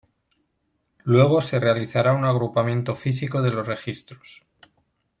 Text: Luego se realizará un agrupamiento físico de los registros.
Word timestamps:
Luego 1.03 1.41
se 1.41 1.59
realizará 1.59 2.13
un 2.13 2.25
agrupamiento 2.25 2.95
físico 2.95 3.43
de 3.43 3.51
los 3.51 3.67
registros. 3.67 4.43